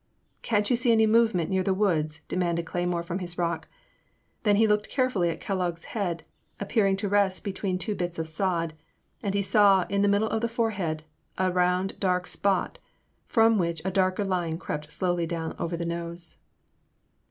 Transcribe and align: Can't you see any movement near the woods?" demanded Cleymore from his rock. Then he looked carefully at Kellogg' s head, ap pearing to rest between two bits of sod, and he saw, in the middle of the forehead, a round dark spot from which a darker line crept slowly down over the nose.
Can't 0.41 0.67
you 0.67 0.75
see 0.75 0.91
any 0.91 1.05
movement 1.05 1.51
near 1.51 1.61
the 1.61 1.75
woods?" 1.75 2.21
demanded 2.27 2.65
Cleymore 2.65 3.05
from 3.05 3.19
his 3.19 3.37
rock. 3.37 3.67
Then 4.41 4.55
he 4.55 4.65
looked 4.65 4.89
carefully 4.89 5.29
at 5.29 5.39
Kellogg' 5.39 5.77
s 5.77 5.83
head, 5.93 6.25
ap 6.59 6.69
pearing 6.69 6.97
to 6.97 7.07
rest 7.07 7.43
between 7.43 7.77
two 7.77 7.93
bits 7.93 8.17
of 8.17 8.27
sod, 8.27 8.73
and 9.21 9.35
he 9.35 9.43
saw, 9.43 9.85
in 9.89 10.01
the 10.01 10.07
middle 10.07 10.29
of 10.29 10.41
the 10.41 10.47
forehead, 10.47 11.03
a 11.37 11.51
round 11.51 11.99
dark 11.99 12.25
spot 12.25 12.79
from 13.27 13.59
which 13.59 13.79
a 13.85 13.91
darker 13.91 14.23
line 14.25 14.57
crept 14.57 14.91
slowly 14.91 15.27
down 15.27 15.55
over 15.59 15.77
the 15.77 15.85
nose. 15.85 16.37